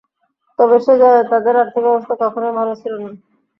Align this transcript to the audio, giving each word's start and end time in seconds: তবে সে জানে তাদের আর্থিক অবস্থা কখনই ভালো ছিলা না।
তবে 0.59 0.77
সে 0.79 0.93
জানে 1.01 1.21
তাদের 1.31 1.55
আর্থিক 1.57 1.83
অবস্থা 1.87 2.13
কখনই 2.23 2.53
ভালো 2.59 2.73
ছিলা 2.81 2.97
না। 3.03 3.11